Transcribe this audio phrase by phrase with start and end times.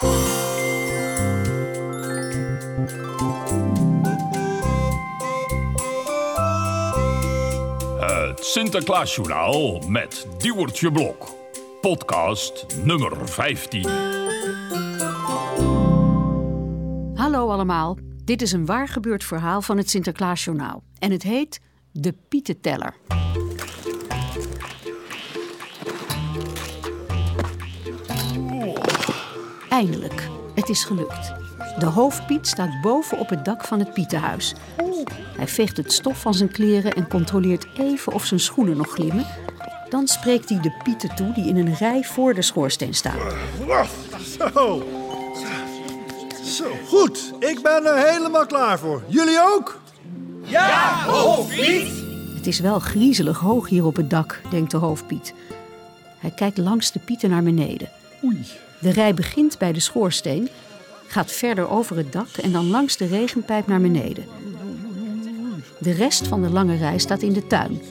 [0.00, 0.08] Het
[8.44, 11.34] Sinterklaasjournaal met Diewertje Blok.
[11.80, 13.88] Podcast nummer 15.
[17.14, 20.82] Hallo allemaal, dit is een waar gebeurd verhaal van het Sinterklaasjournaal.
[20.98, 21.60] En het heet
[21.92, 22.94] De Pietenteller.
[29.80, 31.32] Eindelijk, het is gelukt.
[31.78, 34.54] De hoofdpiet staat boven op het dak van het Pietenhuis.
[35.36, 39.26] Hij veegt het stof van zijn kleren en controleert even of zijn schoenen nog glimmen.
[39.88, 43.18] Dan spreekt hij de pieten toe die in een rij voor de schoorsteen staan.
[43.66, 43.94] Wacht,
[44.38, 44.82] zo.
[46.44, 47.32] Zo, goed.
[47.38, 49.02] Ik ben er helemaal klaar voor.
[49.06, 49.80] Jullie ook?
[52.34, 55.34] Het is wel griezelig hoog hier op het dak, denkt de hoofdpiet.
[56.18, 57.88] Hij kijkt langs de pieten naar beneden.
[58.24, 58.46] Oei.
[58.80, 60.48] De rij begint bij de schoorsteen,
[61.06, 64.24] gaat verder over het dak en dan langs de regenpijp naar beneden.
[65.78, 67.82] De rest van de lange rij staat in de tuin.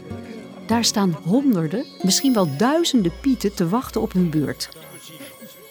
[0.67, 4.69] Daar staan honderden, misschien wel duizenden pieten te wachten op hun beurt.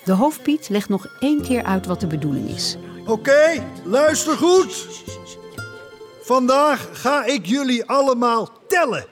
[0.04, 2.76] De hoofdpiet legt nog één keer uit wat de bedoeling is.
[3.06, 4.86] Oké, luister goed.
[6.22, 9.06] Vandaag ga ik jullie allemaal tellen.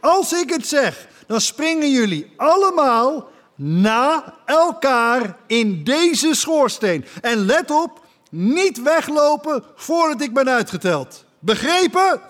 [0.00, 3.29] Als ik het zeg, dan springen jullie allemaal
[3.62, 7.04] na elkaar in deze schoorsteen.
[7.20, 11.24] En let op, niet weglopen voordat ik ben uitgeteld.
[11.38, 12.20] Begrepen?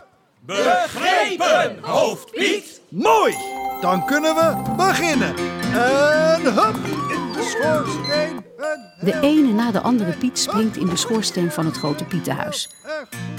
[0.41, 2.81] Begrepen, hoofdpiet!
[2.89, 3.35] Mooi!
[3.81, 5.35] Dan kunnen we beginnen.
[5.75, 6.77] En hup,
[7.09, 8.45] in de schoorsteen.
[8.59, 12.69] En De ene na de andere piet springt in de schoorsteen van het grote pietenhuis.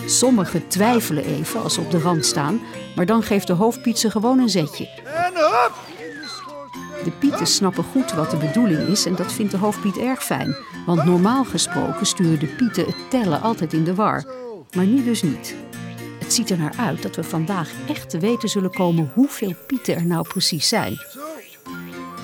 [0.05, 2.61] Sommigen twijfelen even als ze op de rand staan,
[2.95, 4.87] maar dan geeft de hoofdpiet ze gewoon een zetje.
[5.05, 6.21] En hup, in
[7.03, 10.55] de pieten snappen goed wat de bedoeling is en dat vindt de hoofdpiet erg fijn.
[10.85, 14.25] Want normaal gesproken sturen de pieten het tellen altijd in de war.
[14.75, 15.55] Maar nu dus niet.
[16.19, 19.95] Het ziet er naar uit dat we vandaag echt te weten zullen komen hoeveel pieten
[19.95, 20.97] er nou precies zijn.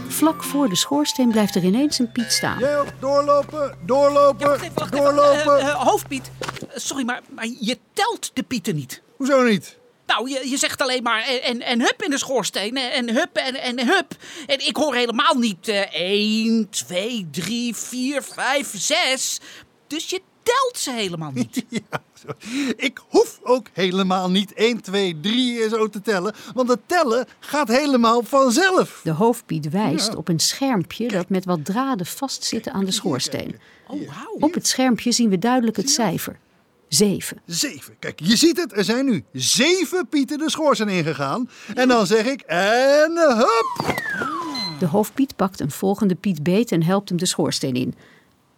[0.07, 2.59] Vlak voor de schoorsteen blijft er ineens een piet staan.
[2.59, 5.05] Jij ook doorlopen, doorlopen, Wacht even, wacht even.
[5.05, 5.57] doorlopen.
[5.59, 9.01] Eh, eh, hoofdpiet, eh, sorry, maar, maar je telt de pieten niet.
[9.17, 9.77] Hoezo niet?
[10.07, 13.15] Nou, je, je zegt alleen maar en, en, en hup in de schoorsteen en, en
[13.15, 14.15] hup en, en hup.
[14.45, 19.39] En ik hoor helemaal niet eh 1, 2, 3, 4, 5, 6.
[19.87, 21.65] Dus je telt ze helemaal niet.
[21.69, 22.27] Ja, zo.
[22.75, 27.27] ik hoef ook helemaal niet 1, 2, 3 en zo te tellen, want het tellen
[27.39, 29.01] gaat helemaal vanzelf.
[29.03, 33.59] De hoofdpiet wijst op een schermpje dat met wat draden vastzitten aan de schoorsteen.
[33.87, 34.11] Oh.
[34.39, 36.39] Op het schermpje zien we duidelijk het cijfer.
[36.87, 37.41] 7.
[37.45, 37.95] Zeven.
[37.99, 41.49] Kijk, je ziet het, er zijn nu zeven pieten de schoorsteen ingegaan.
[41.75, 43.95] En dan zeg ik, en hup.
[44.79, 47.95] De hoofdpiet pakt een volgende piet beet en helpt hem de schoorsteen in.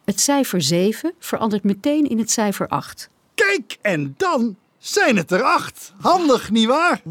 [0.06, 3.10] Het cijfer 7 verandert meteen in het cijfer 8.
[3.36, 5.94] Kijk, en dan zijn het er acht.
[6.02, 7.02] Handig, nietwaar?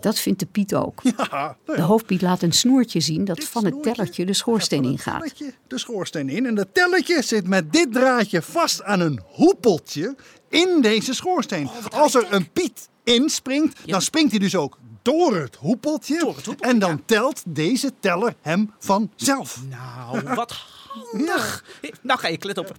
[0.00, 1.00] Dat vindt de piet ook.
[1.16, 5.32] Ja, De hoofdpiet laat een snoertje zien dat van het tellertje de schoorsteen ingaat.
[5.66, 6.46] de schoorsteen in.
[6.46, 10.14] En dat telletje zit met dit draadje vast aan een hoepeltje
[10.48, 11.68] in deze schoorsteen.
[11.90, 16.14] Als er een piet inspringt, dan springt hij dus ook door het hoepeltje.
[16.14, 19.60] het hoepeltje, en dan telt deze teller hem vanzelf.
[19.68, 20.52] Nou, wat
[21.12, 21.64] handig.
[22.02, 22.72] Nou ga ik, let op.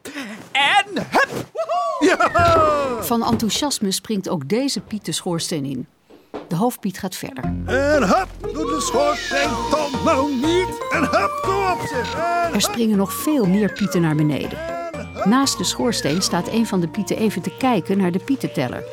[0.51, 1.45] En hup.
[3.05, 5.87] Van enthousiasme springt ook deze piet de schoorsteen in.
[6.47, 7.43] De hoofdpiet gaat verder.
[7.65, 10.81] En hup, doe de schoorsteen dan nou niet.
[10.91, 12.15] En hup, kom op zeg.
[12.15, 14.57] En Er springen nog veel meer pieten naar beneden.
[15.23, 18.83] Naast de schoorsteen staat een van de pieten even te kijken naar de pietenteller.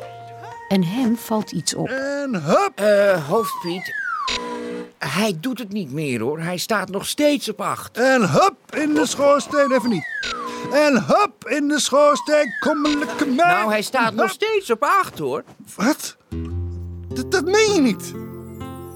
[0.67, 1.87] En hem valt iets op.
[1.87, 2.71] En hup.
[2.75, 3.93] Eh, hoofdpiet.
[4.97, 6.39] Hij doet het niet meer hoor.
[6.39, 7.97] Hij staat nog steeds op acht.
[7.97, 9.71] En hup in de schoorsteen.
[9.71, 10.07] Even niet.
[10.71, 12.55] En hup in de schoorsteen.
[12.59, 13.35] Kommelijke meid.
[13.35, 15.43] Nou, hij staat nog steeds op acht hoor.
[15.75, 16.17] Wat?
[17.15, 18.13] Dat, dat meen je niet.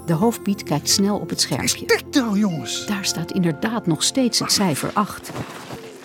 [0.06, 1.86] De hoofdpiet kijkt snel op het schermpje.
[1.86, 2.86] dit nou, jongens?
[2.86, 5.30] Daar staat inderdaad nog steeds het cijfer 8.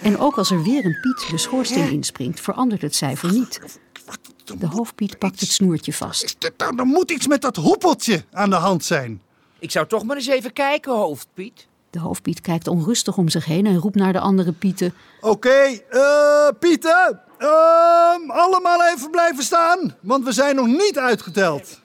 [0.03, 3.61] En ook als er weer een piet de schoorsteen inspringt, verandert het cijfer niet.
[4.07, 4.19] Wat
[4.59, 6.37] De hoofdpiet pakt het snoertje vast.
[6.39, 6.77] dit nou?
[6.77, 9.23] Er moet iets met dat hoepeltje aan de hand zijn.
[9.59, 11.67] Ik zou toch maar eens even kijken, hoofdpiet.
[11.91, 14.95] De hoofdpiet kijkt onrustig om zich heen en roept naar de andere pieten.
[15.21, 17.21] Oké, eh, Pieter.
[17.39, 21.81] ehm, allemaal even blijven staan, want we zijn nog niet uitgeteld.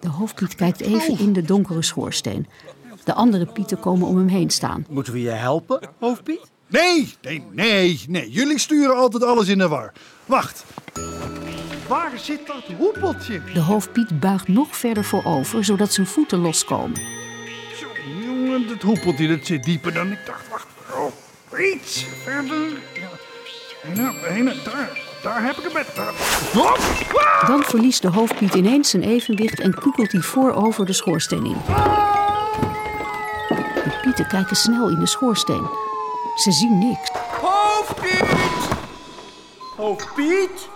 [0.00, 2.46] De hoofdpiet kijkt even in de donkere schoorsteen.
[3.04, 4.86] De andere pieten komen om hem heen staan.
[4.88, 6.40] Moeten we je helpen, hoofdpiet?
[6.66, 8.30] Nee, nee, nee, nee.
[8.30, 9.92] Jullie sturen altijd alles in de war.
[10.26, 10.64] Wacht.
[11.88, 13.40] Waar zit dat hoepeltje?
[13.54, 17.00] De hoofdpiet buigt nog verder voorover, zodat zijn voeten loskomen.
[18.24, 20.48] Jongen, dat hoepeltje dat zit dieper dan ik dacht.
[20.48, 20.66] Wacht.
[20.94, 21.12] Oh,
[21.74, 22.72] Iets verder.
[23.92, 24.12] Ja.
[24.64, 24.90] Daar,
[25.22, 25.86] daar heb ik hem met.
[27.46, 31.56] Dan verliest de hoofdpiet ineens zijn evenwicht en kukelt hij voorover de schoorsteen in.
[33.84, 35.68] De pieten kijken snel in de schoorsteen.
[36.34, 37.10] Ze zien niks.
[37.40, 38.28] Hoofdpiet!
[39.76, 40.68] Hoofdpiet?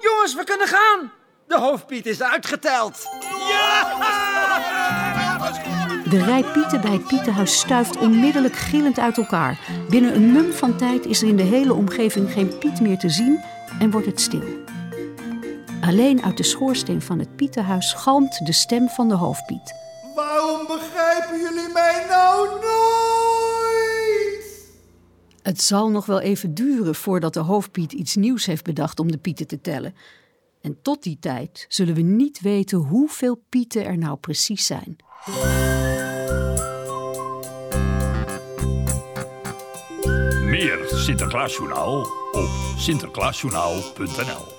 [0.00, 1.12] Jongens, we kunnen gaan.
[1.46, 3.06] De hoofdpiet is uitgeteld.
[6.10, 9.58] De rij pieten bij het pietenhuis stuift onmiddellijk gillend uit elkaar.
[9.88, 13.08] Binnen een mum van tijd is er in de hele omgeving geen piet meer te
[13.08, 13.40] zien
[13.78, 14.42] en wordt het stil.
[15.80, 19.74] Alleen uit de schoorsteen van het pietenhuis galmt de stem van de hoofdpiet.
[20.14, 22.66] Waarom begrijpen jullie mij nou nooit?
[25.42, 29.18] Het zal nog wel even duren voordat de hoofdpiet iets nieuws heeft bedacht om de
[29.18, 29.94] pieten te tellen.
[30.66, 34.96] En tot die tijd zullen we niet weten hoeveel pieten er nou precies zijn.
[40.44, 42.00] Meer Sinterklaasjournaal
[42.32, 42.48] op
[42.78, 44.55] sinterklaasjournaal.nl